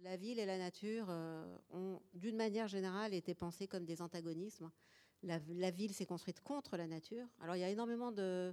[0.00, 4.70] La ville et la nature euh, ont, d'une manière générale, été pensées comme des antagonismes.
[5.24, 5.38] La,
[5.70, 7.26] ville s'est construite contre la nature.
[7.40, 8.52] Alors il y a énormément euh,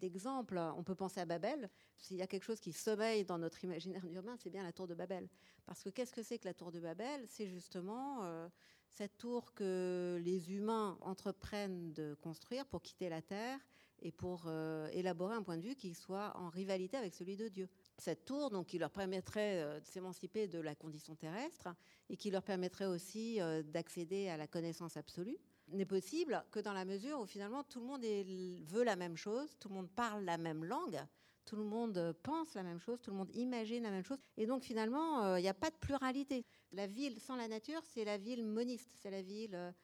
[0.00, 0.56] d'exemples.
[0.58, 1.68] On peut penser à Babel.
[1.98, 4.86] S'il y a quelque chose qui sommeille dans notre imaginaire urbain, c'est bien la tour
[4.86, 5.28] de Babel.
[5.66, 7.26] Parce que qu'est-ce que c'est que la tour de Babel?
[7.28, 8.48] C'est justement euh,
[8.88, 13.60] cette tour que les humains entreprennent de construire pour quitter la Terre
[14.02, 14.50] et pour
[14.92, 18.50] élaborer un point de vue qui soit en rivalité avec celui de Dieu cette tour,
[18.50, 21.68] donc qui leur permettrait euh, de s'émanciper de la condition terrestre
[22.10, 25.38] et qui leur permettrait aussi euh, d'accéder à la connaissance absolue,
[25.68, 29.56] n'est possible que dans la mesure où finalement tout le monde veut la même chose,
[29.58, 31.00] tout le monde parle la même langue,
[31.44, 34.18] tout le monde pense la même chose, tout le monde imagine la même chose.
[34.36, 36.44] Et donc finalement, euh, il n'y a pas de pluralité.
[36.72, 39.74] La ville sans la nature, c'est la ville moniste, c'est la ville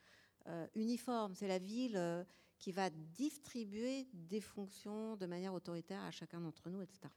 [0.75, 2.27] uniforme, c'est la ville
[2.59, 7.09] qui va distribuer des fonctions de manière autoritaire à chacun d'entre nous, etc.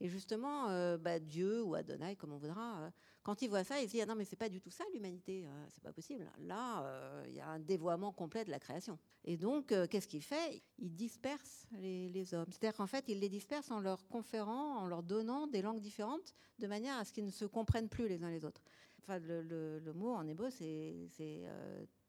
[0.00, 2.90] Et justement, euh, bah, Dieu ou Adonai, comme on voudra, euh,
[3.22, 4.84] quand il voit ça, il se dit ah non mais c'est pas du tout ça
[4.92, 6.30] l'humanité, euh, c'est pas possible.
[6.40, 6.84] Là,
[7.26, 8.98] il y a un dévoiement complet de la création.
[9.24, 10.62] Et donc, qu'est-ce qu'il fait?
[10.78, 12.50] Il disperse les, hommes.
[12.50, 16.34] C'est-à-dire qu'en fait, il les disperse en leur conférant, en leur donnant des langues différentes,
[16.58, 18.62] de manière à ce qu'ils ne se comprennent plus les uns les autres.
[19.00, 21.08] Enfin, le, mot en hébreu, c'est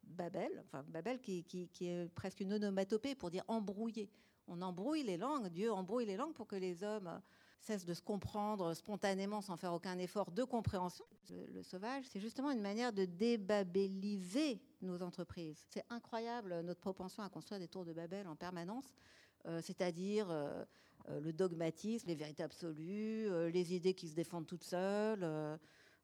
[0.07, 1.45] Babel, enfin Babel qui,
[1.81, 4.09] est presque une onomatopée pour dire embrouiller.
[4.47, 7.21] On embrouille les langues, Dieu embrouille les langues pour que les hommes
[7.59, 11.05] cessent de se comprendre spontanément sans faire aucun effort de compréhension.
[11.51, 15.65] Le, sauvage, c'est justement une manière de débabéliser nos entreprises.
[15.71, 18.93] C'est incroyable notre propension à construire des tours de Babel en permanence,
[19.47, 20.63] euh, c'est-à-dire euh,
[21.09, 25.25] euh, le dogmatisme, les vérités absolues, les idées qui se défendent toutes seules.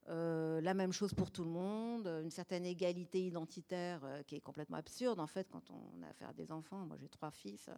[0.09, 4.41] Euh, la même chose pour tout le monde, une certaine égalité identitaire euh, qui est
[4.41, 6.85] complètement absurde en fait quand on a affaire à des enfants.
[6.85, 7.73] Moi j'ai trois fils euh,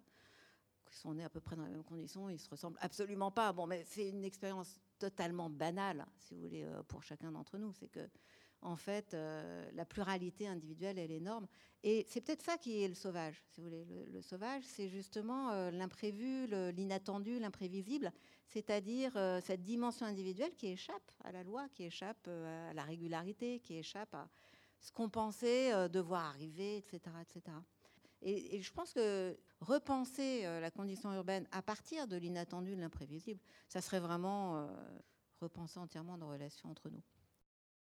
[0.85, 3.51] qui sont nés à peu près dans les mêmes conditions, ils se ressemblent absolument pas.
[3.51, 7.73] Bon, mais c'est une expérience totalement banale, si vous voulez, pour chacun d'entre nous.
[7.73, 8.07] C'est que
[8.63, 11.47] en fait, euh, la pluralité individuelle, elle est énorme.
[11.83, 13.85] Et c'est peut-être ça qui est le sauvage, si vous voulez.
[13.85, 18.11] Le, sauvage, c'est justement euh, l'imprévu, l'inattendu, l'imprévisible,
[18.47, 23.59] c'est-à-dire euh, cette dimension individuelle qui échappe à la loi, qui échappe à la régularité,
[23.59, 24.29] qui échappe à
[24.79, 26.99] ce qu'on pensait devoir arriver, etc.
[27.21, 27.57] etc.
[28.21, 33.39] Et, et, je pense que repenser la condition urbaine à partir de l'inattendu, de l'imprévisible,
[33.67, 34.67] ça serait vraiment
[35.41, 37.03] repenser entièrement nos relations entre nous.